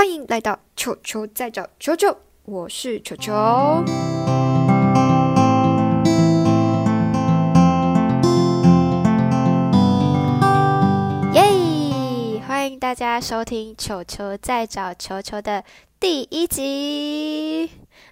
[0.00, 2.16] 欢迎来到球球在找球球，
[2.46, 3.34] 我是球球。
[11.34, 12.40] 耶！
[12.48, 15.62] 欢迎大家收听《球球在找球球》的
[16.00, 17.70] 第一集。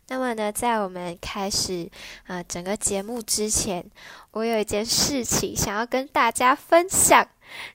[0.08, 1.90] 那么呢，在我们开始
[2.26, 3.90] 啊整个节目之前，
[4.32, 7.26] 我有一件事情想要跟大家分享，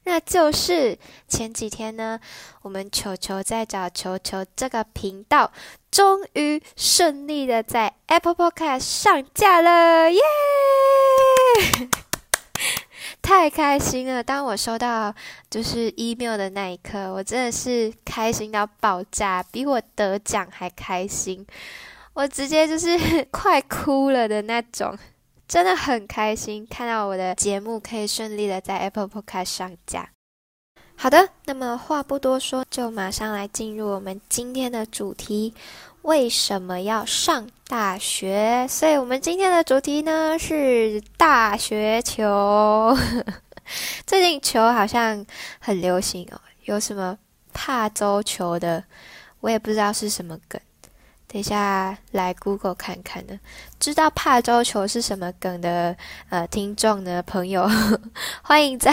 [0.03, 0.97] 那就是
[1.27, 2.19] 前几天呢，
[2.61, 5.51] 我们球球在找球球这个频道，
[5.91, 10.19] 终于顺利的在 Apple Podcast 上架了，耶！
[13.21, 14.21] 太开心了！
[14.21, 15.13] 当我收到
[15.49, 21.45] 就是 email 的那一刻，我真的是开心到爆炸，比我得奖还开心。
[22.13, 24.97] 我直接就是 快哭了的那种，
[25.53, 30.09] 真的很开心看到我的节目可以顺利的在 Apple Podcast 上架。
[30.95, 35.53] 好的，那么话不多说，就马上来进入我们今天的主题：
[36.01, 38.65] 为什么要上大学？
[38.67, 42.97] 所以我们今天的主题呢是大学球。
[44.07, 45.23] 最近球好像
[45.59, 47.15] 很流行哦，有什么
[47.53, 48.83] 怕周球的，
[49.41, 50.59] 我也不知道是什么梗。
[51.33, 53.39] 等一下来 Google 看看呢，
[53.79, 55.97] 知道怕周球是什么梗的
[56.29, 57.67] 呃听众呢朋友，
[58.43, 58.91] 欢迎在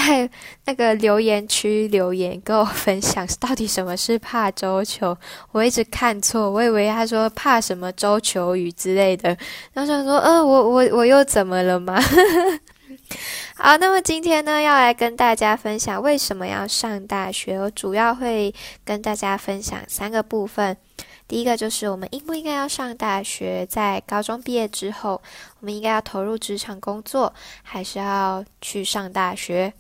[0.65, 5.15] 那个留言区留言跟我分享到底什么是怕周球。
[5.53, 9.37] 我一直看错，我以为他说怕什么周球语之类的，
[9.75, 12.01] 然后想说，呃，我我我又怎么了吗？
[13.57, 20.75] 好，那么今天呢要来跟大家分享为什么要上大学，我主要会跟大家分享三个部分。
[21.31, 25.23] 第一个就是我们应不应该要上大学，在高中毕业之后，
[25.61, 29.73] 我们应该要投入职场工作，还是要去上大学？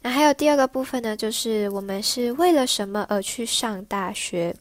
[0.00, 4.56] 那还有第二个部分呢，就是我们是为了什么而去上大学？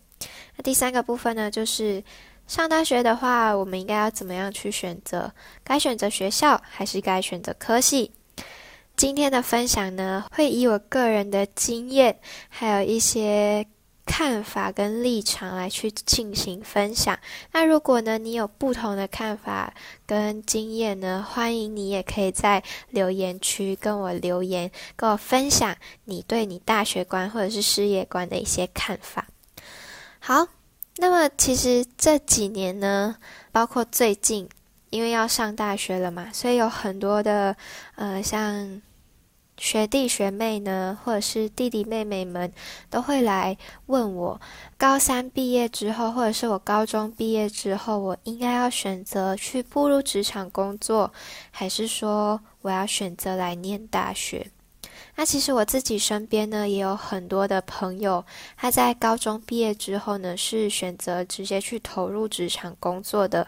[0.57, 2.03] 那第三个部分呢，就是
[2.47, 5.31] 上大学的话，我们应该要怎么样去选择？
[5.63, 8.11] 该选择学校还是该选择科系？
[8.97, 13.65] 今天的分享呢，会以我个人的经验，还有一些。
[14.05, 17.17] 看法跟立场来去进行分享。
[17.51, 19.73] 那如果呢，你有不同的看法
[20.05, 29.27] 跟经验呢，欢迎你也可以在留言区跟我留言，跟我分享你对你大学观或者是事业观的一些看法。
[30.19, 30.47] 好，
[30.97, 33.17] 那么其实这几年呢，
[33.51, 34.47] 包括最近，
[34.91, 37.55] 因为要上大学了嘛，所以有很多的
[37.95, 38.81] 呃，像。
[39.57, 42.51] 学弟学妹呢，或者是弟弟妹妹们，
[42.89, 44.41] 都会来问我：
[44.77, 51.13] 高三毕业之后，或者是我高中毕业之后，我应该要选择去步入职场工作，
[51.51, 54.51] 还是说我要选择来念大学？
[55.15, 58.25] 那其实我自己身边呢，也有很多的朋友，
[58.57, 63.47] 他在高中毕业之后呢，是选择直接去投入职场工作的。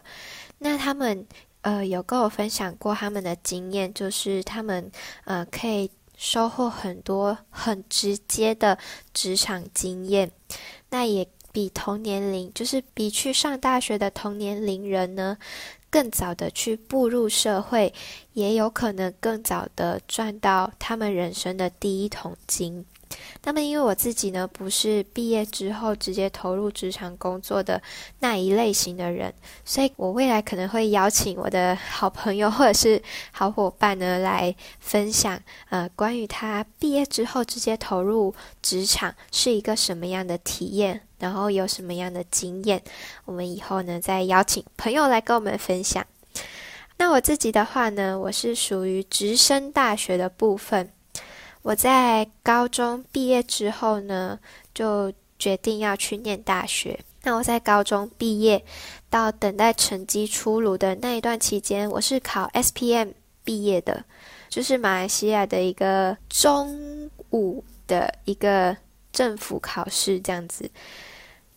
[0.60, 1.28] 那他们
[1.62, 4.90] 呃，有跟我分享过他们的经验，就是他们
[5.26, 5.92] 呃可以。
[6.18, 8.78] 收获很多很直接的
[9.14, 10.30] 职场经验，
[10.90, 15.38] 那也比同年龄，就是比去上大学的同年龄人呢，
[15.90, 17.94] 更早的去步入社会，
[18.34, 22.86] 也有可能更早的赚到他们人生的第一桶金。
[23.44, 27.82] 那么，因为我自己呢，不是毕业之后直接投入职场工作的
[28.20, 29.34] 那一类型的人，
[29.64, 33.02] 所以我未来可能会邀请我的好朋友或者是
[33.32, 35.40] 好伙伴呢，来分享
[35.70, 42.82] 呃关于他毕业之后直接投入职场是一个什么样的体验，然后有什么样的经验，
[43.26, 46.06] 我们以后呢再邀请朋友来跟我们分享。
[47.00, 50.92] 那我自己的话呢，我是属于直升大学的部分。
[51.68, 54.40] 我在高中毕业之后呢，
[54.74, 56.98] 就决定要去念大学。
[57.24, 58.64] 那我在高中毕业
[59.10, 63.12] 到等待成绩出炉的那一段期间，我是考 SPM
[63.44, 64.02] 毕业的，
[64.48, 68.78] 就是马来西亚的一个中午的一个
[69.12, 70.72] 政府考试，这样子。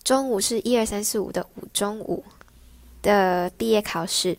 [0.02, 2.24] 中午是一二三四五的五中午
[3.00, 4.36] 的毕业考试。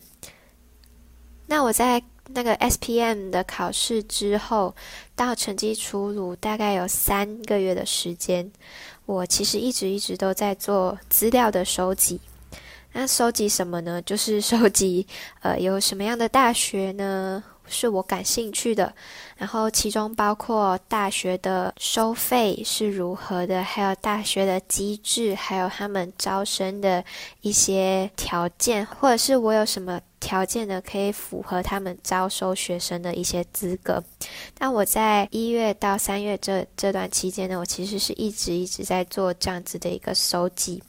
[1.46, 2.02] 那我在。
[2.34, 4.74] 那个 SPM 的考试之后，
[5.14, 8.50] 到成绩出炉，大概有三个月的时间。
[9.06, 12.20] 我其实一直一直都在做资料的收集。
[12.92, 14.00] 那收集什么呢？
[14.02, 15.06] 就是 收集
[15.40, 17.42] 呃，有什么样的大学呢？
[17.66, 18.92] 是我感兴趣的。
[19.36, 27.02] 然后其中包括大学的收费是如何的，还有大学的机制，还有他们招生的
[27.40, 30.00] 一些条件，或者是我有什么。
[30.22, 34.02] 条件呢，可以符合他们招收学生的一些资格。
[34.60, 40.80] 那我在一月到三月这这段期间呢，我其实是一直一直在做这样子的一个收集。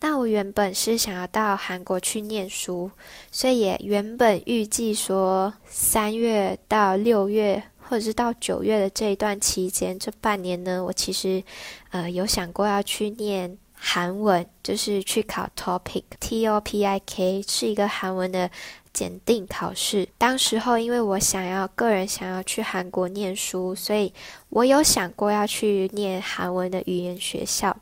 [0.00, 2.90] 那我原本是想要到韩国去念书，
[3.30, 11.42] 所以也原本预计说三月到六月，或者是到九月的这一段期间，这半年呢，我其实
[11.90, 13.56] 呃有想过要去念。
[13.88, 18.50] 韩文就是去考 TOPIK，T O P I K 是一个韩文的
[18.92, 20.08] 检定考试。
[20.18, 24.12] 当时候因为我想要个人想要去韩国念书，所以
[24.48, 27.76] 我有想过要去念韩文的语言学校。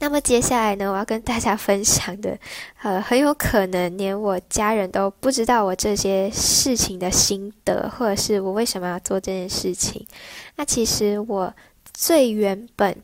[0.00, 2.36] 那么接下来呢，我要跟大家分享的，
[2.82, 10.04] 呃，很有可能连我家人都不知道我这些事情的心得，或者是我为什么要做这件事情。
[10.56, 11.54] 那其实我
[11.94, 12.96] 最原本。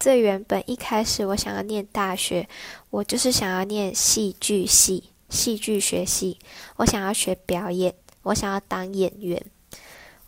[0.00, 2.48] 最原本一开始我想要念大学，
[2.90, 6.38] 我就是想要念戏剧系、戏剧学系。
[6.76, 7.92] 我想要学表演，
[8.22, 9.42] 我想要当演员。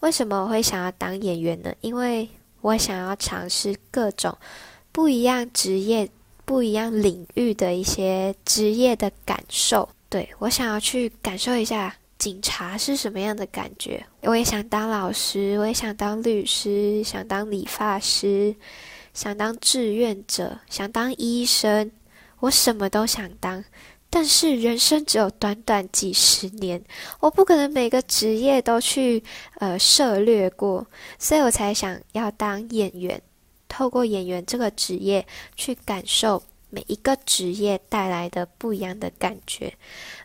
[0.01, 1.73] 为什么我会想要当演员呢？
[1.83, 2.29] 因为
[2.63, 4.37] 我想要尝试各种
[4.91, 6.11] 不一样职业、
[6.45, 9.89] 不一样领域的一些职业的感受。
[10.09, 14.05] 对我想要去感受一下警察是什么样的感觉。
[14.23, 18.53] 我也想当老师，我也想当律师，想当理发师。
[19.13, 21.91] 想当志愿者，想当医生，
[22.41, 23.65] 我什么都想当。
[24.13, 26.83] 但是人生只有短短几十年，
[27.21, 29.23] 我不可能每个职业都去
[29.61, 30.85] 呃涉略过，
[31.17, 33.23] 所以我才想要当演员，
[33.69, 35.25] 透过演员这个职业
[35.55, 39.73] 去感受每一个职业带来的不一样的感觉。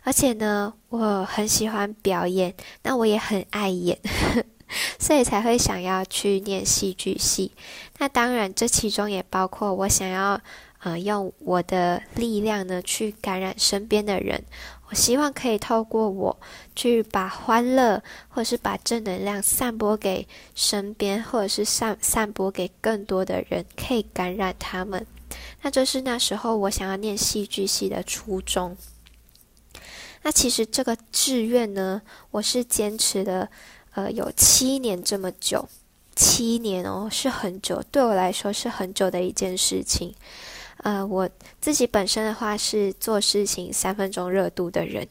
[0.02, 2.52] 而且呢，我很喜欢表演，
[2.82, 3.96] 那我也很爱演。
[4.98, 7.52] 所以才会想要去念戏剧系。
[7.98, 10.40] 那当然，这其中也包括我想要，
[10.80, 14.44] 呃，用我的力量呢去感染身边的人。
[14.88, 16.38] 我希望可以透过我
[16.76, 25.04] 去把欢乐，或者是把正能量散播给身边，或者是散散播给更多的人，可以感染他们。
[25.62, 28.76] 那这是那时候我想要念戏剧系的初衷。
[30.22, 33.48] 那其实这个志愿呢，我是坚持的。
[33.96, 35.66] 呃，有七年这么久，
[36.14, 40.14] 七年哦，是很久，对我来说是很久的一件事情。
[40.82, 41.26] 呃，我
[41.62, 45.08] 自己本身的话是做事情三分钟热度的人，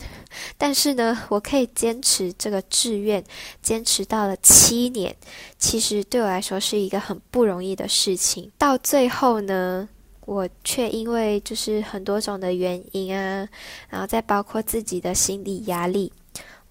[0.56, 3.24] 但是呢，我可以坚持这个志愿，
[3.64, 5.16] 坚持到了七年，
[5.58, 8.52] 其实对我来说是一个很不容易的事情。
[8.60, 9.90] 到最后呢，
[10.28, 13.50] 我却因为就是很多种的原因啊，
[13.90, 16.14] 然后再包括自己的心理压力。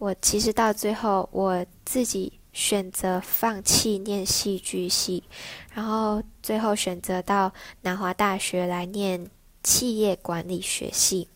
[0.04, 5.24] 我其实到最后，我自己选择放弃念戏剧系，
[5.72, 9.30] 然后最后选择到南华大学来念
[9.62, 11.26] 企业管理学系。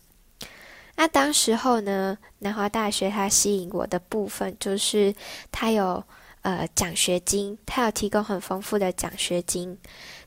[0.95, 5.15] 那当时候呢，南华大学它吸引我的部分就是
[5.51, 6.03] 它有
[6.41, 9.77] 呃奖学金，它有提供很丰富的奖学金。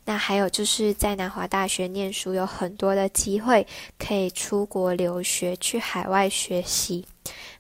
[0.05, 3.65] 那还有就是在南华大学念书有很多的机会
[4.01, 7.07] 可以出国留学，去海外学习。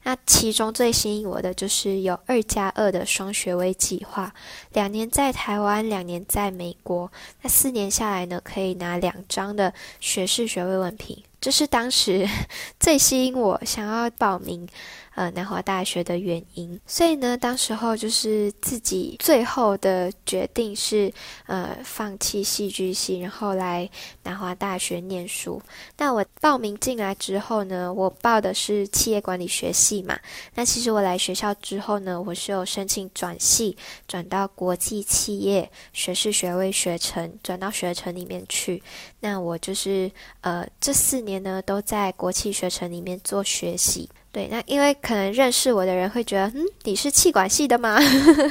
[0.03, 4.35] 那其中最吸引我的就是有二加二的双学位计划，
[4.73, 7.13] 两年在台湾，两年在美国。
[7.43, 12.29] 那四年下来呢，可以拿两张的学士学位文凭，这是当时
[12.81, 14.69] 最吸引我想要报名。
[15.15, 21.13] 呃，南华大学的原因，所以呢，当时候就是自己最后的决定是，
[21.47, 23.89] 呃，放弃戏剧系，然后来
[24.23, 25.61] 南华大学念书。
[25.99, 30.19] 那我报名进来之后呢，我报的是企业管理学系嘛。
[30.55, 33.77] 那其实我来学校之后呢，我是有申请转系，
[34.09, 38.83] 转到国际企业学士学位学程，转到学程里面去。
[39.21, 40.11] 那我就是
[40.41, 44.09] 呃，这四年呢，都在国际学程里面做学习。
[44.33, 47.99] 对，那因为可能认识我的人会觉得，嗯，你是气管系的吗？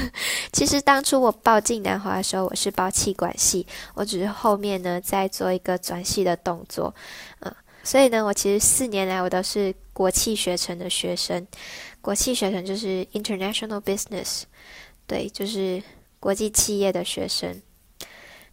[0.53, 6.93] 其实当初我报进南华的时候，我是报气管系，我只是后面呢在做一个转系的动作，
[7.39, 7.51] 嗯，
[7.83, 11.47] 所以呢，我其实四年来我都是国际学程的学生，
[12.00, 14.43] 国际学程就是 international business，
[15.07, 15.81] 对，就是
[16.19, 17.59] 国际企业的学生。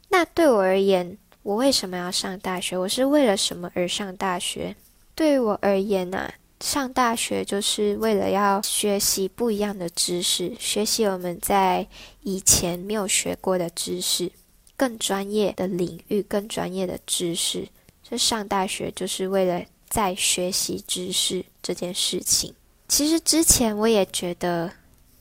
[0.08, 2.78] 那对我而言，我为什么要上大学？
[2.78, 4.74] 我是为了什么而上大学？
[5.14, 6.32] 对于我而言呢？
[6.60, 11.86] 上大学就是为了要学习不一样的知识，学习我们在
[12.22, 14.30] 以前没有学过的知识，
[14.76, 17.68] 更专业的领域，更专业的知识。
[18.02, 22.52] 这上大学就是为了在学习知识这件事情。
[22.88, 24.72] 其实之前我也觉得，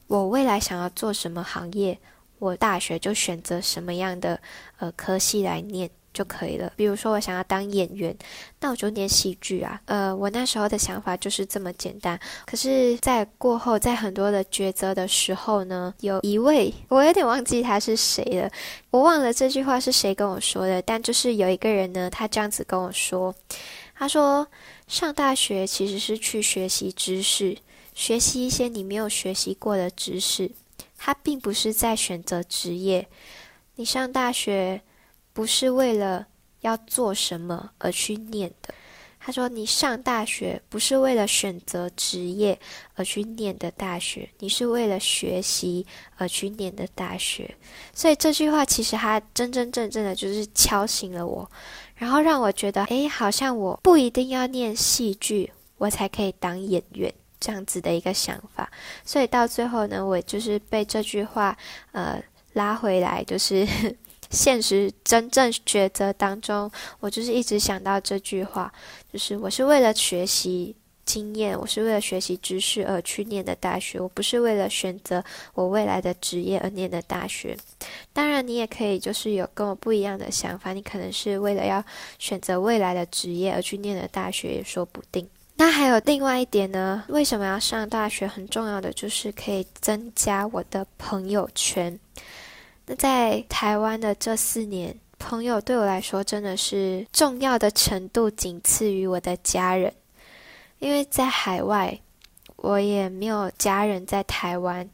[0.08, 2.00] 我未来想要做什么行业，
[2.40, 4.40] 我大学就选择什么样的
[4.80, 5.90] 呃科系来念。
[6.18, 6.74] 就可以了。
[6.76, 8.18] 比如说我想要当演员，
[8.60, 9.80] 那我就念戏剧啊。
[9.86, 12.20] 呃，我那时候的想法就是这么简单。
[12.48, 18.50] 可是，在过后，在很多的抉择的时候呢，有一位我有点忘记他是谁了，
[18.90, 20.82] 我忘了这句话是谁跟我说的。
[20.82, 23.36] 但就是有一个人呢，他这样子跟我说，
[23.94, 24.48] 他说
[24.88, 27.56] 上大学其实是去学习知识，
[27.94, 30.50] 学习一些你没有学习过的知识。
[30.98, 33.08] 他并不是在选择职业，
[33.76, 34.82] 你上大学
[35.38, 36.26] 不是为了
[36.62, 38.74] 要做什么而去念的。
[39.20, 42.60] 他说：“你上大学不是为了选择职业
[42.96, 47.54] 而去念的大学，你是为了学习而去念的大学。”
[47.94, 51.48] 所以这句话其实他真真正正的就是敲醒了我，
[51.94, 57.14] 然后让我觉得，诶，好像我不一定要念戏剧，我才可以当演员。
[57.40, 58.68] 这样子的一个想法，
[59.06, 61.56] 所以到最后呢，我就是被这句话
[61.92, 62.20] 呃
[62.54, 63.64] 拉回来，就是
[64.30, 66.70] 现实真正抉择当中，
[67.00, 68.72] 我就是一直想到这句话，
[69.12, 77.58] 就是我是为了学习经验，我是为了学习知识而去念的大学，我不是为了选择我未来的职业而念的大学。
[78.12, 81.84] 当然，你也可以就是有跟我不一样的想法，你可能是为了要
[82.20, 85.28] 选择未来的职业而去念的大学，也说不定。
[85.56, 87.04] 那还有另外一点呢？
[87.08, 88.28] 为什么要上大学？
[88.28, 91.98] 很重要的就是可以增加我的朋友圈。
[92.88, 99.94] 那在台湾的这四年，朋友对我来说真的是重要的程度仅次于我的家人。
[100.80, 102.00] 因为在海外，
[102.56, 104.90] 我也没有家人在台湾。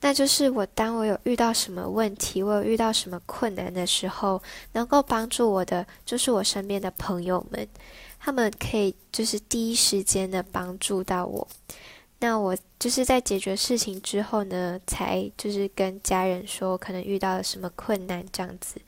[0.00, 7.68] 那就是我当我有遇到什么问题，我有遇到什么困难的时候，能够帮助我的就是我身边的朋友们。
[8.18, 11.46] 他们可以就是第一时间的帮助到我，
[12.20, 18.80] 那我就是在解决事情之后呢，才就是跟家人说可能遇到了什么困难这样子。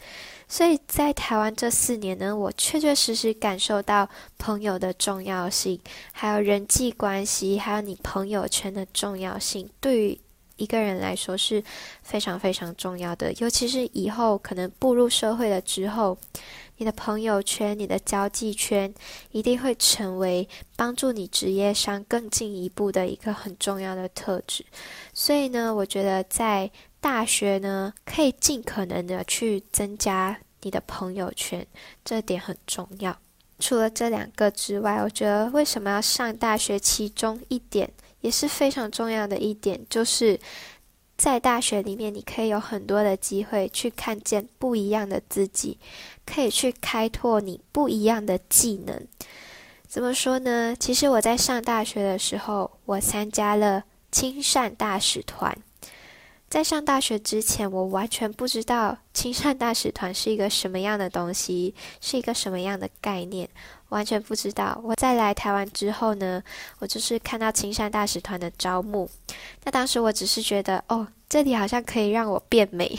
[0.47, 5.81] 所以在台湾这四年呢，我确确实实感受到朋友的重要性，
[6.13, 10.21] 还有人际关系，还有你朋友圈的重要性，对于
[10.63, 11.63] 一个人来说是
[12.03, 16.17] 非常非常重要的，尤其是以后可能步入社会了之后。
[16.79, 18.93] 你的朋友圈、你的交际圈，
[19.31, 24.65] 一定会成为帮助你职业上更进一步的一个很重要的特质。
[25.13, 26.69] 所以呢，我觉得在
[27.01, 31.65] 大学呢，可以尽可能的去增加你的朋友圈，
[32.05, 33.17] 这点很重要。
[33.61, 37.89] 除了这两个之外，我觉得为什么要上大学，其中一点
[38.23, 40.41] 也是非常重要的一点，就是。
[41.15, 45.79] 在大学里面，你可以有很多的机会去看见不一样的自己，
[46.27, 49.07] 可以去开拓你不一样的技能。
[49.87, 50.75] 怎么说呢？
[50.81, 55.57] 其实我在上大学的时候，我参加了亲善大使团。
[56.49, 63.49] 在上大学之前，我完全不知道亲善大使团是一个什么样的东西，是一个什么样的概念。
[63.93, 64.81] 完全不知道。
[64.83, 66.43] 我在来台湾之后呢，
[66.79, 69.09] 我就是看到青山大使团的招募。
[69.65, 72.99] 那当时我只是觉得，哦，这里好像可以让我变美，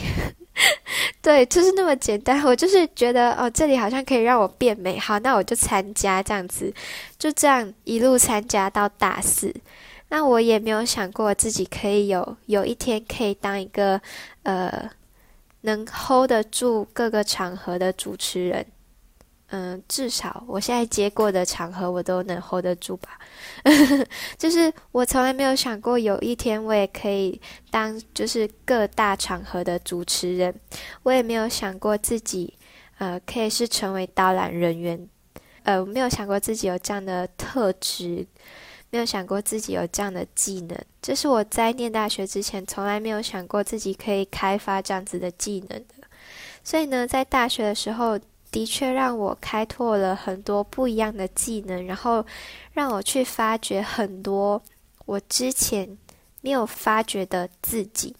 [1.20, 2.42] 对，就是那么简单。
[2.44, 6.72] 我就是觉得，哦，这里好像可以让我变美，好，那我就参加这样子，
[7.18, 9.54] 就这样一路参加到大四。
[10.10, 14.00] 那我也没有想过自己可以有有一天可以当一个
[14.44, 14.88] 呃
[15.62, 18.64] 能 hold 得住各个场合的主持人。
[19.56, 23.20] 嗯，至少我现在接过的场合，我都能 hold 得住吧。
[24.36, 30.52] 就是我从来没有想过有一天我也可以当就是各大场合的主持人，
[31.04, 32.52] 我也没有想过自己
[32.98, 35.08] 呃可以是成为导览人员，
[35.62, 38.26] 呃，我没有想过自己有这样的特质，
[38.90, 40.76] 没有想过自己有这样的技能。
[41.00, 46.08] 这是我在念大学之前从来没有想过自己可以开发这样子的技能的。
[46.64, 48.18] 所以呢，在大学的时候。
[48.54, 52.24] 的确让我开拓了很多不一样的技能，然后
[52.72, 54.62] 让我去发掘很多
[55.06, 55.98] 我之前
[56.40, 58.14] 没有发掘的自己。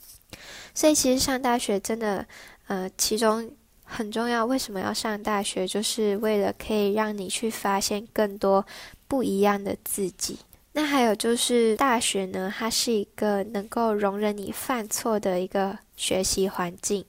[0.75, 2.27] 所以其实上大学真的，
[2.67, 3.49] 呃，其中
[3.85, 4.45] 很重要。
[4.45, 5.69] 为什么要上大学？
[5.69, 8.67] 就是为了可以让你去发现更多
[9.07, 10.41] 不一样的自己。
[10.73, 17.05] 那还有就是大学呢，它是一个能够容忍你犯错的一个学习环境。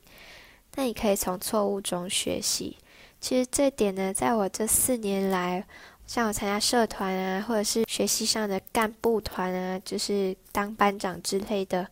[0.75, 2.77] 那你可以从错误中学习。
[3.25, 5.65] 其实这点呢，在我这四年来，
[6.05, 11.87] 像我参加社团啊，或者是学习上的干部团啊，就是当班长之类的，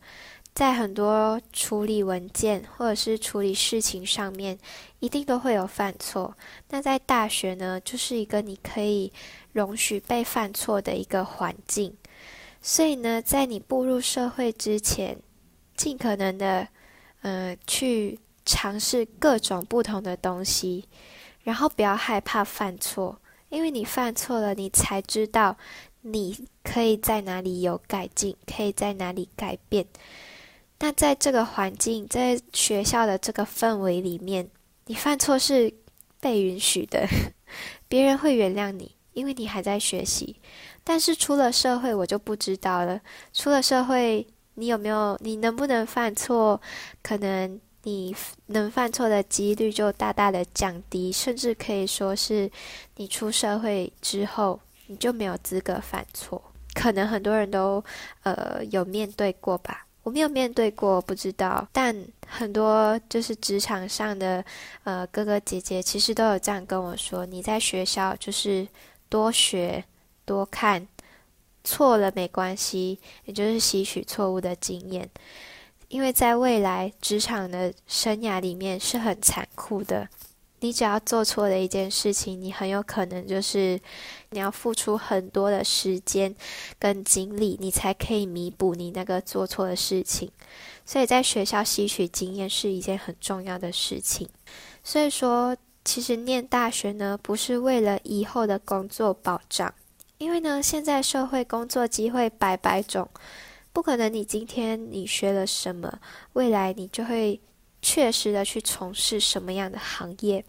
[0.54, 4.56] 在很多处理文件或者是处理事情上面，
[5.00, 6.36] 一定都会有犯错。
[6.70, 9.12] 那在大学呢，就是一个你可以
[9.52, 11.92] 容许被犯错的一个环境。
[12.62, 15.18] 所以呢，在你步入社会之前，
[15.76, 16.68] 尽可能的，
[17.22, 20.88] 呃，去尝试各种不同的东西。
[21.44, 23.20] 然后不要害怕犯错，
[23.50, 25.56] 因为你犯错了，你才知道
[26.00, 29.86] 你可以在哪里有改进，可以在哪里改变。
[30.80, 34.50] 那在这个环境，在学校的这个氛围里面，
[34.86, 35.72] 你犯错是
[36.20, 37.06] 被允许的，
[37.88, 40.36] 别人会原谅你，因为你还在学习。
[40.82, 43.00] 但是出了社会，我就不知道了。
[43.32, 45.16] 出了社会，你有没有？
[45.22, 46.60] 你能不能犯错？
[47.02, 48.14] 可能你
[48.46, 52.50] 能犯错的几率就大大的降低，甚至可以说是
[52.96, 56.42] 你出社会之后，你就没有资格犯错。
[56.74, 57.82] 可能很多人都
[58.24, 59.86] 呃有面对过吧。
[60.02, 61.66] 我没有面对过，不知道。
[61.72, 64.44] 但很多就是职场上的
[64.82, 68.68] 呃哥哥姐姐，其实都有这样跟我说：你在学校就是
[69.08, 69.82] 多学
[70.26, 70.86] 多看，
[71.62, 75.08] 错了没关系，也就是吸取错误的经验。
[75.88, 80.08] 因为在未来职场的生涯里面是很残酷的。
[80.60, 83.78] 你只要做错了一件事情，你很有可能就是
[84.30, 86.34] 你要付出很多的时间
[86.78, 90.30] 跟精力，你才可以弥补你那个做错的事情。
[90.86, 94.26] 所以在学校吸取经验是一件很重要的事情。
[94.82, 99.74] 所以说，其实念大学呢，不是为了以后的工作保障，
[100.16, 103.06] 因为呢，现在社会工作机会百百种，
[103.74, 106.00] 不可能你今天你学了什么，
[106.32, 107.38] 未来你就会。
[107.86, 110.42] 确实的去从事什么样的行业，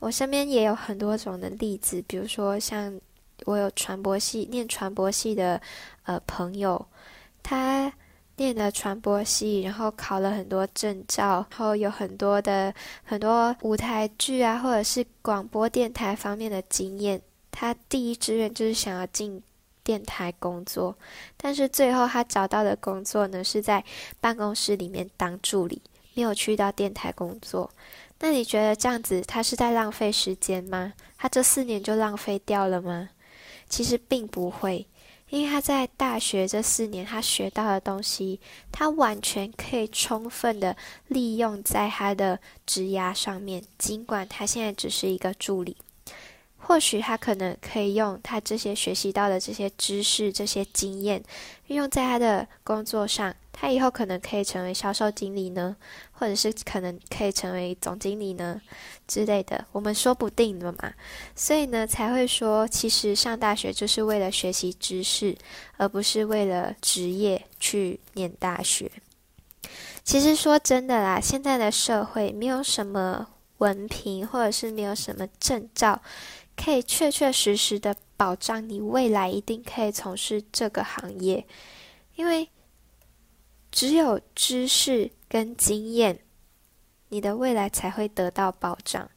[0.00, 3.00] 我身边也有很多种的例子，比如说像
[3.44, 5.62] 我有传播系念传播系的
[6.02, 6.84] 呃朋友，
[7.44, 7.92] 他
[8.38, 12.74] 念了传播系，然后考了很多证照，然后有很多的
[13.04, 17.22] 很多舞台剧啊，或者是广播电台方面的经验。
[17.52, 19.40] 他第一志愿就是想要进
[19.88, 20.94] 电台工作，
[21.38, 23.82] 但是最后他找到的工作呢，是在
[24.20, 25.80] 办公室里面当助理。
[26.12, 27.70] 没有去到电台工作，
[28.18, 30.92] 那你觉得这样子他是在浪费时间吗？
[31.16, 33.08] 他这四年就浪费掉了吗？
[33.70, 34.86] 其实并不会，
[35.30, 38.38] 因为他在大学这四年他学到的东西，
[38.70, 40.76] 他完全可以充分的
[41.06, 43.64] 利用在他的职涯上面。
[43.78, 45.78] 尽管他现在只是一个助理，
[46.68, 51.24] 或许他可能可以用他这些学习到的这些知识、这些经验，
[51.68, 53.34] 运用在他的工作上。
[53.50, 55.74] 他以后可能可以成为销售经理呢，
[56.12, 58.60] 或者是可能可以成为总经理呢
[59.06, 60.92] 之类的，我们说不定的嘛。
[61.34, 65.34] 所以呢，才会说，其实上大学就是为了学习知识，
[65.78, 68.92] 而不是为了职业去念大学。
[70.04, 73.26] 其实说真的啦，现在的社会没有什么
[73.56, 76.00] 文凭，或者是没有什么证照，
[76.58, 81.46] 可以确确实实的保障你未来一定可以从事这个行业，
[82.16, 82.48] 因为。
[83.70, 86.18] 只有知识跟经验，
[87.10, 89.08] 你的未来才会得到保障。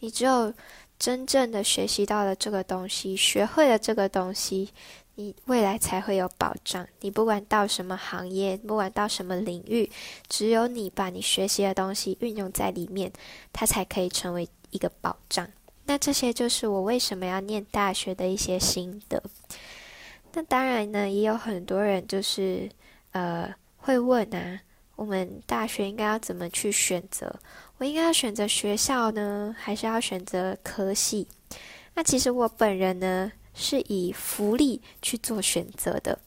[0.00, 0.52] 你只有
[0.98, 4.68] 真正的学习到了这个东西，学会了这个东西，
[5.14, 6.86] 你未来才会有保障。
[7.00, 9.88] 你不管到什么行业，不管到什么领域，
[10.28, 13.12] 只有你把你学习的东西运用在里面，
[13.52, 15.48] 它才可以成为一个保障。
[15.90, 19.20] 那这些就是我为什么要念大学的一些心得。
[20.32, 22.70] 那当然呢，也有很多人就是
[23.10, 23.52] 呃。
[23.82, 24.60] 会问啊，
[24.94, 27.34] 我们大学应该要怎么去选择？
[27.78, 31.26] 我应该要选择学校呢，还是要选择科系？
[31.94, 36.18] 那其实我本人呢，是以福利去做选择的。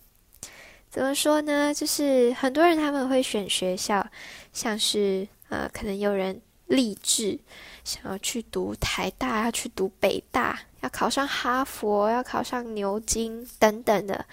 [0.89, 1.71] 怎么说呢？
[1.71, 4.03] 就是很多人他们会选学校，
[4.51, 7.39] 像是呃，可能有人励志
[7.83, 14.25] 想要去读台大，要去读北大，要考上哈佛，要考上牛津等等的。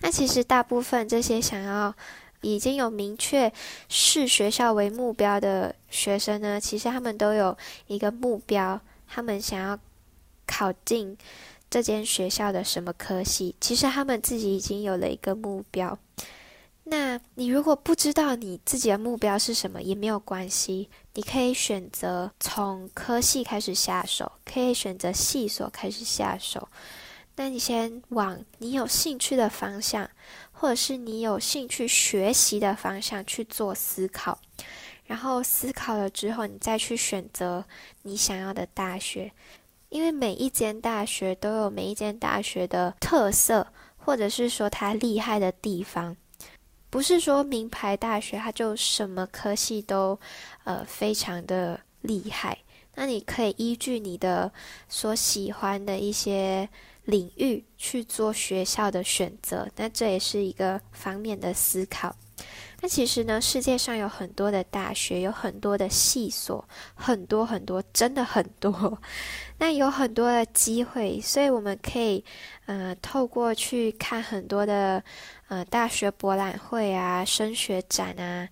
[0.00, 1.94] 那其实大部分这些想要。
[2.42, 3.50] 已经有明确
[3.88, 7.56] 视学校为目标的学生呢，其实他们都有
[7.88, 9.76] 一个目标，他们想要
[10.46, 11.16] 考进
[11.68, 15.98] 这间学校的什么科系，其实他们自己已经有了一个目标。
[16.84, 26.68] 那你如果不知道你自己的目标是什么，也没有关系，你可以选择从科系开始下手，可以选择系所开始下手。
[27.34, 30.08] 那你先往你有兴趣的方向。
[30.58, 34.38] 或者是你有兴趣学习的方向去做思考，
[35.04, 37.62] 然后思考了之后，你再去选择
[38.00, 39.30] 你想要的大学。
[39.90, 43.66] 因为每一间大学都有每一间大学的特色，
[43.98, 46.16] 或者是说它厉害的地方。
[46.96, 50.18] 不是说名牌大学它就什么科系都
[50.64, 52.56] 呃非常的厉害。
[52.94, 54.50] 那你可以依据你的
[54.88, 56.66] 所喜欢的一些。
[57.06, 62.16] 领域去做学校的选择，那这也是一个方面的思考。
[62.80, 69.00] 那其实呢，世界上有很多的大学，有很多的系所，很多很多，真的很多。
[69.58, 72.24] 那有很多的机会，所以我们可以，
[72.66, 75.00] 呃，透过去看很多的，
[75.48, 78.48] 呃，大学博览会啊，升学展啊，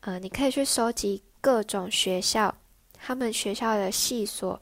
[0.00, 2.54] 呃，你可以去收集各种学校，
[2.98, 4.60] 他们学校的系所。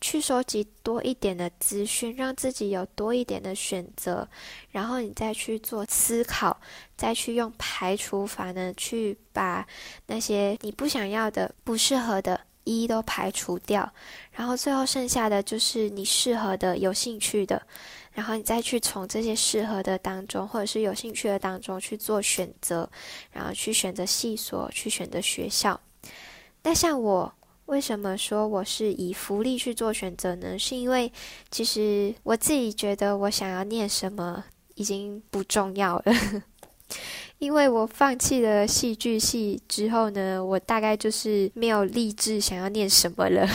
[0.00, 4.28] 去收集多一点的资讯，让自己有多一点的选择，
[4.70, 6.56] 然后你再去做思考，
[6.96, 9.66] 再去用排除法呢，去把
[10.06, 13.92] 那些你不想要的、不适合的，一一都排除掉，
[14.30, 17.60] 然后最后剩下的就是你适合的、有兴趣的，
[18.18, 22.90] 然后你再去从这些适合的当中，或者是有兴趣的当中去做选择，
[23.30, 25.80] 然后去选择系所，去选择学校。
[26.64, 27.32] 那像我。
[27.66, 30.58] 为什么说我是以福利去做选择呢？
[30.58, 31.12] 是因为
[31.50, 34.42] 其实我自己觉得我想要念什么
[34.74, 36.14] 已经不重要了，
[37.36, 43.46] 因为我放弃了戏剧系之后呢，我大概就是没有立志想要念什么了，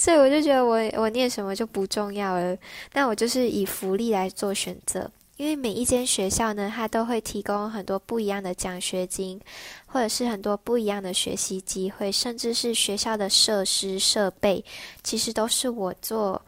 [0.00, 2.56] 所以我就觉得我我念什么就不重要了。
[2.94, 5.10] 那我就是以福利来做选择。
[5.36, 9.38] 因为每一间学校呢，它都会提供很多不一样的奖学金，
[9.84, 14.64] 或者是很多不一样的学习机会，甚至是学校的设施设备，
[15.04, 16.40] 其实都是我做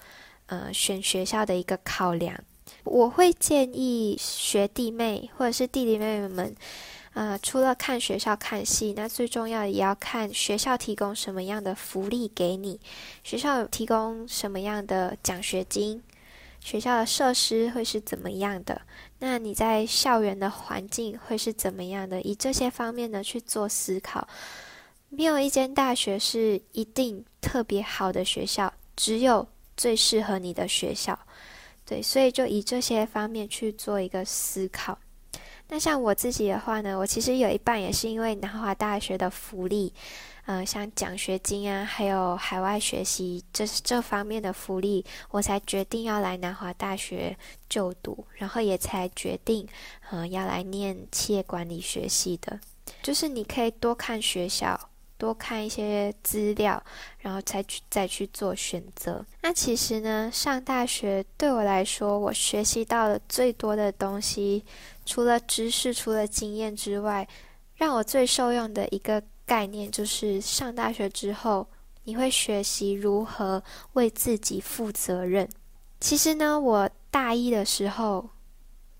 [0.46, 2.34] 呃选学校的一个考量。
[2.84, 6.56] 我会建议学弟妹或者是弟弟妹妹们，
[7.14, 12.80] 呃，除了看学校看戏，那最重要的也要看学校提供什么样的福利给你，
[13.22, 16.02] 学校提供什么样的奖学金。
[16.60, 18.82] 学校的设施会是怎么样的？
[19.18, 22.22] 那你在校园的环境会是怎么样的？
[22.22, 24.26] 以这些方面呢去做思考。
[25.08, 29.46] 没有一间大学是一定特别好的学校，只有
[29.76, 31.18] 最适合你的学校。
[31.84, 34.96] 对，所以就以这些方面去做一个思考。
[35.68, 39.92] 那像我自己的话呢，我其实有一半也是因为南华大学的福利。
[40.44, 47.36] 呃，像奖学金啊，还有海外学习这这方面的福利，我才决定要来南华大学
[47.68, 49.64] 就读，然后也才决定，
[50.10, 52.58] 呃，要来念企业管理学系的。
[53.04, 54.88] 就是你可以多看学校，
[55.22, 56.82] 多看一些资料，
[57.20, 59.24] 然后再去再去做选择。
[59.42, 64.64] 那其实呢，上大学对我来说，我学习到的最多的东西，
[65.06, 67.28] 除了知识、除了经验之外，
[67.76, 69.22] 让我最受用的一个。
[69.44, 71.66] 概念就是上大学之后，
[72.04, 73.62] 你会学习如何
[73.94, 75.46] 为自己负责任。
[76.00, 78.30] 其实呢，我大一的时候，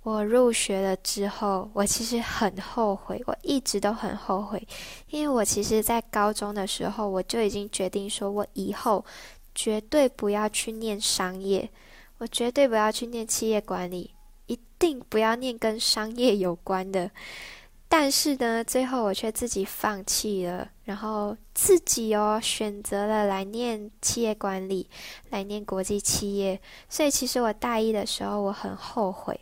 [0.03, 4.67] 我入学了之后，我其实很后悔，我一直都很后悔，
[5.11, 9.05] 因为我其实，在高中的时候，我就已经决定说，我以后
[9.55, 11.71] 绝对不要去念商业，
[12.19, 14.11] 我绝对不要去念企业管理，
[14.47, 17.09] 一定不要念跟商业有关的。
[17.95, 24.89] 但是呢，最后我却自己放弃了，然后自己哦选择了来念企业管理，
[25.29, 26.59] 来念国际企业。
[26.89, 29.39] 所以其实我大一的时候我很后悔，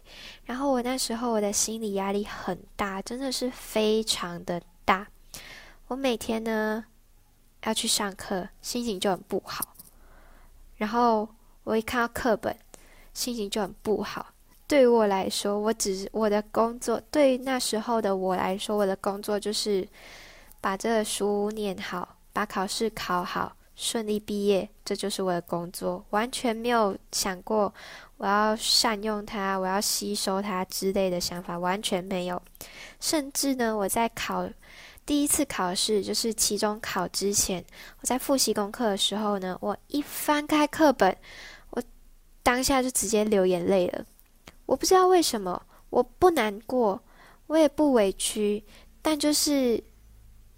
[0.46, 5.06] 然后我那时候我的心理压力很大，真的是非常的大。
[5.86, 6.84] 我每天呢
[7.62, 9.76] 要去上课，心情就很不好。
[10.74, 11.28] 然后
[11.62, 12.58] 我一看到课本，
[13.14, 14.32] 心情就很不好。
[14.70, 17.02] 对于我来说，我只是我的工作。
[17.10, 19.84] 对于那时候的我来说，我的工作就是
[20.60, 26.04] 把这个书念好，把考试考好，顺利毕业，这就是我的工作。
[26.10, 27.74] 完全没有想过
[28.16, 32.40] 我要善用它，我要吸收它之类的想法，完全没有。
[33.00, 34.48] 甚至呢，我在考
[35.04, 37.64] 第一次考试，就是期中考之前，
[38.00, 41.16] 我在复习功课的时候呢，我一翻开课本，
[41.70, 41.82] 我
[42.44, 44.04] 当下就直接流眼泪了。
[44.70, 47.02] 我不知道为什么，我不难过，
[47.48, 48.62] 我也不委屈，
[49.02, 49.82] 但就是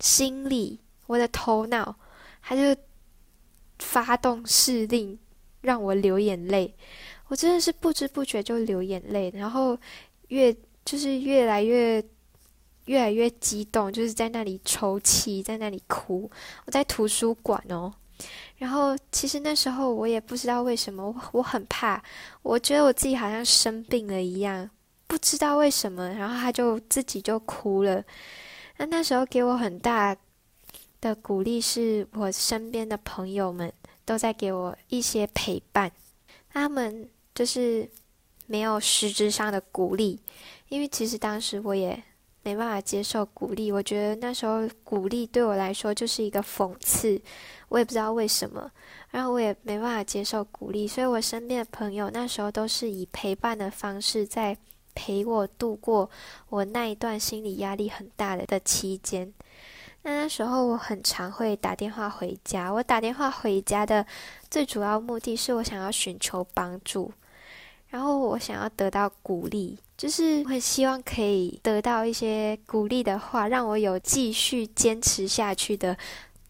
[0.00, 1.96] 心里，我的头脑，
[2.42, 2.78] 它就
[3.78, 5.18] 发动势令，
[5.62, 6.74] 让我流眼泪。
[7.28, 9.78] 我真的是不知不觉就流眼泪，然后
[10.28, 12.04] 越就是越来越
[12.84, 16.30] 越来越激动，就是在那里抽泣，在那里哭。
[16.66, 17.90] 我在图书馆哦。
[18.58, 22.02] 然后，其实那时候我也不知道为什么，我很怕，
[22.42, 24.68] 我觉得我自己好像生病了一样，
[25.06, 26.08] 不知道为什么。
[26.10, 28.02] 然后他就自己就哭了。
[28.76, 30.16] 那那时候给我很大
[31.00, 33.72] 的鼓励，是我身边的朋友们
[34.04, 35.90] 都在给我一些陪伴，
[36.52, 37.88] 他们就是
[38.46, 40.20] 没有实质上的鼓励，
[40.68, 42.02] 因为其实当时我也。
[42.44, 47.22] 没办法接受鼓励，我觉得那时候鼓励对我来说就是一个讽刺，
[47.72, 48.70] 我也不知道为什么，
[49.10, 54.54] 然后我也没办法接受鼓励，所以我身边的朋友那时候都是以陪伴的方式在
[54.94, 56.10] 陪我度过
[56.50, 59.32] 我那一段心理压力很大的的期间。
[60.02, 64.04] 那那时候我很常会打电话回家，我打电话回家的
[64.50, 67.10] 最主要目的是我想要寻求帮助，
[67.88, 75.96] 然后我想要得到鼓励，就是很希望可以得到一些鼓励的话，让我有继续坚持下去的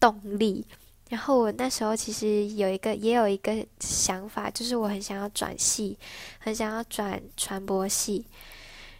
[0.01, 0.65] 动力。
[1.13, 5.95] 然后我那时候其实有一个，也有一个想法，就是我很想要转系，
[6.39, 8.25] 很想要转传播系。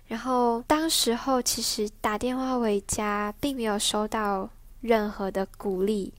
[0.05, 4.47] 然后当时候其实打电话回家，并没有收到
[4.81, 6.13] 任何的鼓励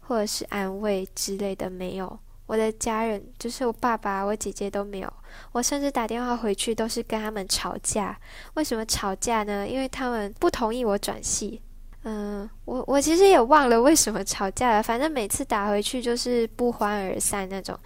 [0.00, 2.18] 或者是安慰之类的，没有。
[2.46, 5.12] 我的家人，就是我爸爸、我姐姐都没有。
[5.52, 8.18] 我甚至打电话回去都是跟他们吵架。
[8.54, 9.68] 为什么吵架呢？
[9.68, 11.60] 因为他们不同意我转系。
[12.06, 17.78] 嗯，我我其实也忘了为什么吵架了，反正每次打回去就是不欢而散那种。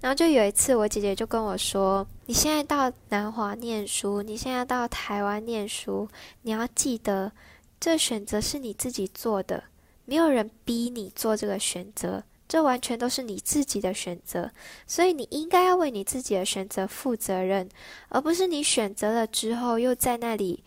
[0.00, 6.08] 然后就有一次，我姐姐就跟我说：“你现在到南华念书，你现在到台湾念书，
[6.42, 7.32] 你要记得，
[7.80, 9.64] 这选择是你自己做的，
[10.04, 14.48] 没有人逼你做这个选择，这完全都是你自己的选择，
[14.86, 17.68] 所以你应该要为你自己的选择负责任，
[18.10, 20.62] 而不是你选择了之后又在那里。”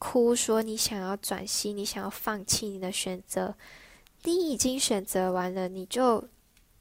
[0.00, 3.54] 哭说你想要转系，你想要放弃你的选择，
[4.24, 6.26] 你已经选择完了，你就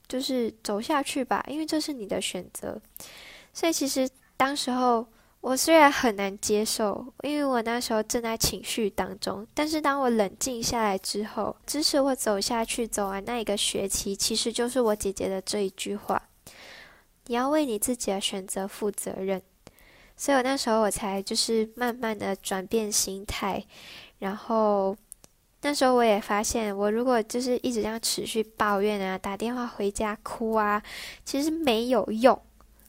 [0.08, 2.82] 就是走下去吧，因为这是你的选择。
[3.54, 5.06] 所以其实当时候
[5.42, 16.30] 我虽然很难接受，因为我那时候正在情绪当中，但是当我冷静下来之后，支持我走下去、走完那一个学期，其实就是我姐姐的这一句话：
[17.26, 19.42] 你要为你自己的选择负责任。
[20.22, 23.66] 所以我那时候我才就是慢慢的转变心态，
[24.18, 24.94] 然后
[25.62, 30.84] 那时候我也发现，我如果就是一直这样持续抱怨啊，打电话回家哭啊，
[31.24, 32.38] 其实没有用，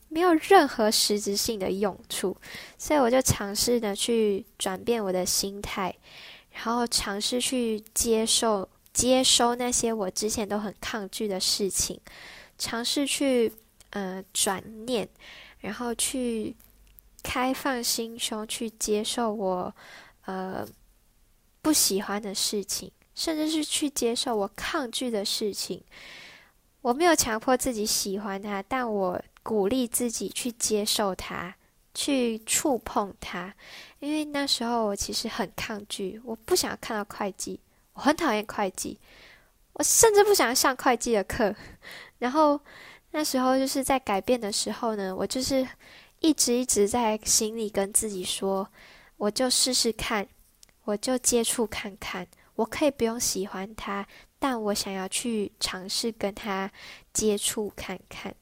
[0.08, 2.36] 没有任何实质性的用处。
[2.76, 5.94] 所以我就尝试的去转变我的心态，
[6.50, 12.00] 然后尝试去接受、接收那些我之前都很抗拒的事情，
[12.58, 13.52] 尝试去
[13.90, 15.08] 呃转念，
[15.60, 16.56] 然后去。
[17.22, 19.74] 开放心胸去接受我，
[20.24, 20.66] 呃，
[21.62, 25.82] 不喜欢的事情，甚至是去接受我抗拒的事情。
[26.80, 31.54] 我没有强迫自己喜欢它，但我鼓励自己去接受它，
[31.94, 33.54] 去触碰它。
[33.98, 37.60] 因为那时候我其实很抗拒，我不想看到会计，
[37.92, 38.98] 我很讨厌会计，
[39.74, 41.54] 我甚至不想上会计的课。
[42.18, 42.58] 然后
[43.10, 45.66] 那时候就是在改变的时候呢，我就是。
[46.20, 48.68] 一直一直在心里跟自己说，
[49.16, 50.26] 我就试试看，
[50.84, 54.06] 我就接触看看，我可以不用喜欢他，
[54.38, 56.70] 但我想要去尝试跟他
[57.14, 58.34] 接触看看。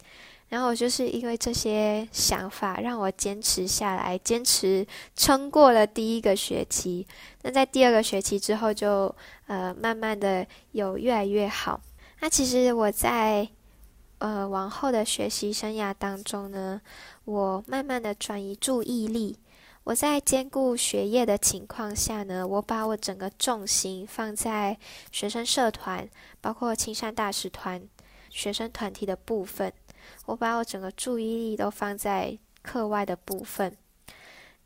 [0.48, 7.06] 然后我就是因为这些想法，让我坚持下来，坚持撑过了第一个学期。
[7.42, 9.14] 那在第二个学期之后，就
[9.46, 11.80] 呃慢慢的有越来越好。
[12.20, 13.48] 那其实我在。
[14.20, 16.80] 呃，往后的学习生涯当中呢，
[17.28, 19.36] 我慢慢的转移注意力。
[19.84, 24.78] 我在兼顾学业的情况下呢，我把我整个重心放在
[25.12, 26.08] 学生社团，
[26.40, 27.86] 包括青山大使团、
[28.30, 29.70] 学生团体的部分。
[30.24, 33.76] 我把我整个注意力都放在课外的部分。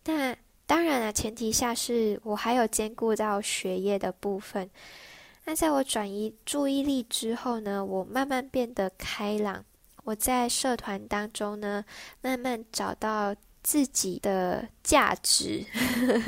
[0.05, 4.71] 那当然了，前提下是我还有兼顾到学业的部分。
[5.47, 9.65] 那在我转移注意力之后呢，我慢慢变得开朗。
[10.05, 11.85] 我在社团当中呢，
[12.21, 15.65] 慢慢找到自己的价值，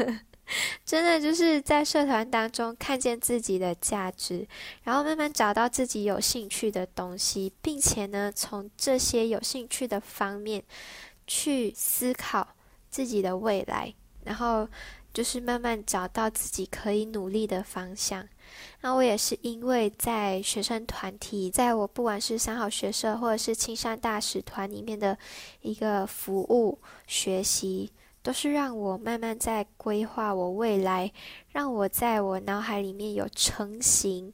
[0.85, 4.47] 真的就是在社团当中看见自己的价值，
[4.85, 10.63] 然后慢慢找到自己有兴趣的东西，并且呢，从这些有兴趣的方面
[11.27, 12.47] 去思考
[12.89, 14.69] 自己的未来，然后
[15.13, 18.29] 就是慢慢找到自己可以努力的方向。
[18.81, 25.17] 那我也是因为在学生团体，在我不管是三好学社或者是青山大使团里面的
[25.63, 27.91] 一个服务学习，
[28.23, 31.11] 都是让我慢慢在规划我未来，
[31.49, 34.33] 让我在我脑海里面有成型、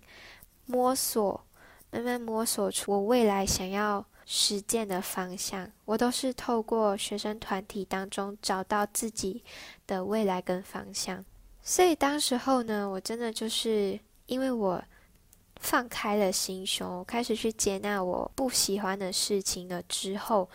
[0.67, 1.45] 摸索，
[1.91, 5.71] 慢慢摸索出我未来想要实践的方向。
[5.85, 9.45] 我都是透过学生团体当中找到自己
[9.87, 11.25] 的未来跟方向。
[11.63, 14.01] 所以当时候呢，我真的就是。
[14.31, 14.81] 因为我
[15.57, 20.49] 放开了心胸，开始去接纳我不喜欢的事情了之后，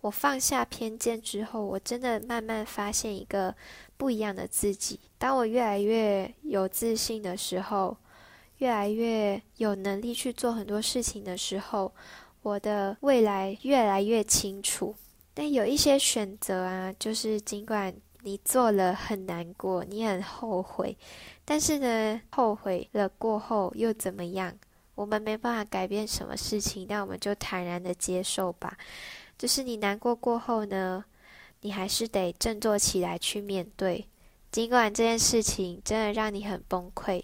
[0.00, 3.54] 我放下偏见之后，我真的慢慢发现一个
[3.96, 4.98] 不一样的自己。
[5.16, 7.96] 当我越来越有自信的时候，
[8.58, 11.92] 越来越有能力去做很多事情的时候，
[12.42, 14.92] 我的未来越来越清楚。
[15.32, 20.96] 但有一些选择啊，就是尽管你做了很难过，你很后悔，
[21.44, 24.54] 但是呢，后悔了过后又怎么样？
[24.94, 28.76] 我们没办法改变什么事情，那我们就坦然的接受吧。
[29.38, 31.02] 就是你难过过后呢，
[31.62, 34.06] 你还是得振作起来去面对。
[34.52, 37.22] 尽管这件事情真的让你很崩溃，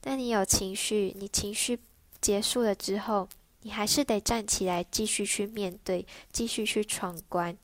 [0.00, 1.78] 但你有情绪，你情绪
[2.20, 3.28] 结束了之后，
[3.62, 7.56] 你还是得站起来继续去面对，继续去闯关。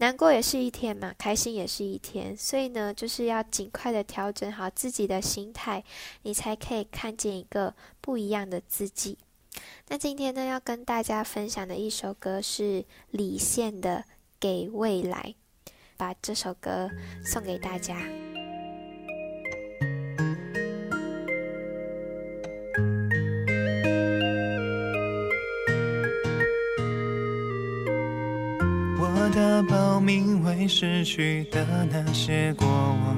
[0.00, 5.84] 难过也是一天嘛，开心也是一天，所以呢，就是要尽快的调整好自己的心态，
[6.22, 9.18] 你才可以看见一个不一样的自己。
[9.88, 13.98] 那今天呢，要跟大家分享的一首歌是李现的
[14.40, 15.34] 《给未来》，
[15.98, 16.88] 把这首歌
[17.22, 18.29] 送给大家。
[29.32, 33.16] 的报名为逝去的那些过往，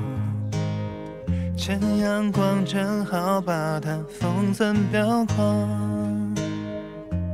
[1.57, 6.35] 趁阳光正好把它封存裱框，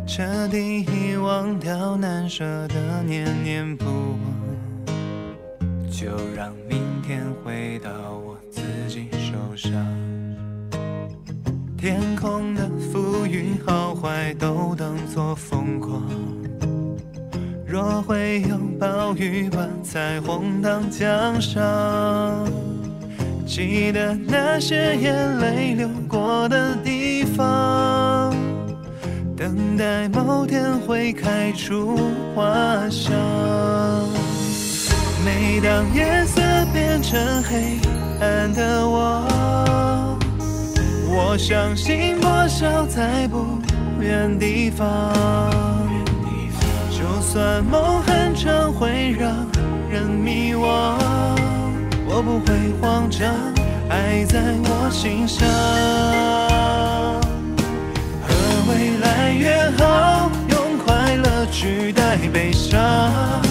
[0.07, 4.91] 彻底遗忘掉难舍的念念不忘，
[5.91, 7.91] 就让明天回到
[8.25, 9.73] 我自己手上。
[11.77, 16.03] 天空的浮云好坏都当作风光。
[17.69, 21.61] 若会有暴雨，把彩虹当奖赏。
[23.47, 28.35] 记得那些眼泪流过的地方，
[29.37, 31.99] 等待某天会开出
[32.35, 33.13] 花香。
[35.23, 36.41] 每当夜色
[36.73, 37.79] 变成黑
[38.19, 40.17] 暗的我，
[41.07, 43.59] 我相信多少在不
[44.01, 45.68] 远地方。
[47.39, 49.47] 短梦很长，会让
[49.89, 50.97] 人迷惘，
[52.05, 53.33] 我不会慌张，
[53.89, 55.49] 爱在我心上。
[58.27, 58.35] 和
[58.69, 63.48] 未来约好，用快乐取代悲伤。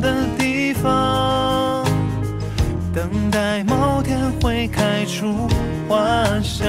[0.00, 1.84] 的地方，
[2.94, 5.48] 等待某天会开出
[5.88, 5.96] 花
[6.42, 6.66] 香。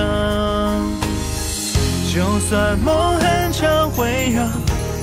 [2.13, 4.49] 就算梦很长，会让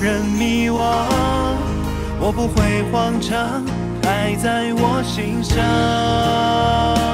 [0.00, 0.78] 人迷惘，
[2.18, 3.64] 我不会慌张，
[4.02, 7.13] 爱在我心上。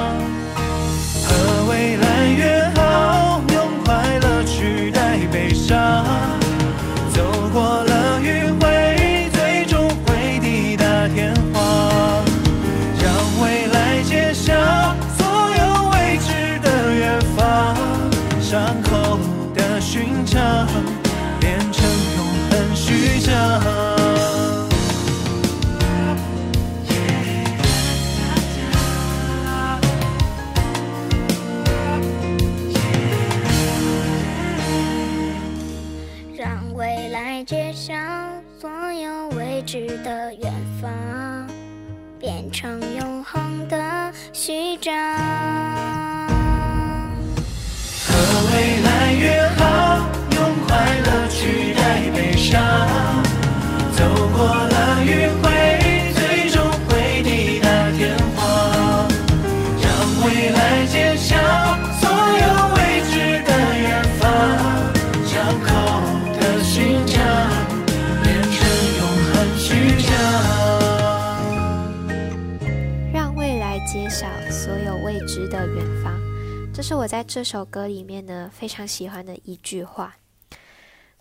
[76.91, 80.17] 是我在这首歌里面呢非常喜欢的一句话。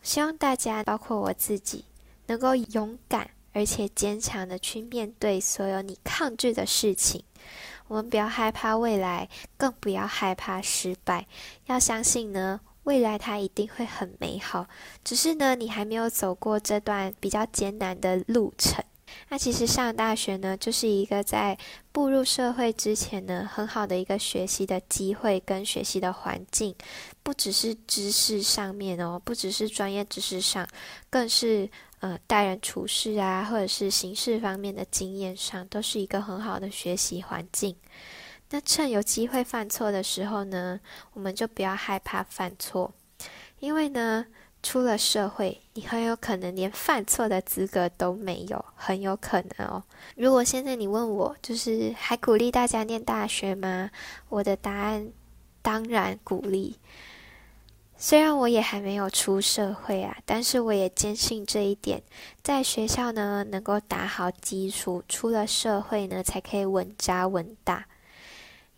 [0.03, 1.85] 希望大家，包括我自己，
[2.27, 7.23] 能够勇敢而且坚强的去面对所有你抗拒的事情。
[7.87, 11.29] 我们不要害怕未来，更不要害怕失败。
[11.67, 14.67] 要相信呢，未来它一定会很美好。
[15.05, 18.85] 只是呢，你还没有走过这段比较艰难的路程。
[19.33, 21.57] 那其实上大学呢，就是一个在
[21.93, 26.75] 步入社会之前呢，很好的一个学习的机会跟学习的环境，
[27.23, 30.69] 不只是知识上面哦，不只是专业知识上，
[31.09, 31.71] 更是
[32.01, 37.77] 呃待人处事啊，或者是行事方面的经验上，都是一个很好的学习环境。
[38.51, 40.81] 那趁有机会犯错的时候呢，
[41.13, 42.93] 我们就不要害怕犯错，
[43.61, 44.27] 因为呢，
[44.63, 49.83] 出了社会，你很有可能连犯错的资格都没有，很有可能哦。
[50.17, 53.91] 如果现在你问我，就是还鼓励大家念大学吗？
[54.29, 55.11] 我的答案
[55.63, 56.77] 当然鼓励。
[57.97, 62.03] 虽然我也还没有出社会啊，但是我也坚信这一点，
[62.43, 67.87] 在学校呢能够打好基础，出了社会呢才可以稳扎稳打。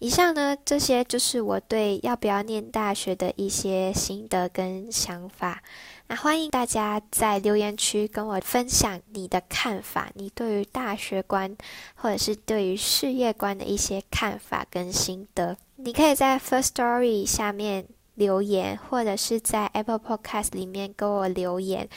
[0.03, 5.63] 以上呢，这些就是我对要不要念大学的一些心得跟想法。
[6.09, 11.57] 那欢迎大家在留言区跟我分享你的看法，你对于大学观
[11.95, 15.57] 或者是对于事业观的一些看法跟心得。
[15.77, 17.87] 你可以在 First Story 下面
[18.17, 21.89] 留言，或者是在 Apple Podcast 里面给我留言，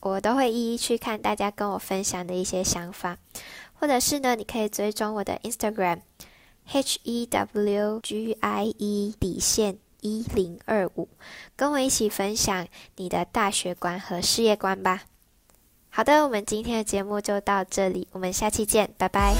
[0.00, 3.18] 我都会一一去看大家跟我分享的一些想法。
[3.74, 6.00] 或者是呢，你可以追踪我的 Instagram。
[6.70, 7.26] hewgie
[9.18, 11.08] 底线一零二五
[11.56, 15.02] 跟我一起分享你的大学观和事业观吧。
[15.88, 19.34] 好的我们今天的节目就到这里我们下期见拜拜。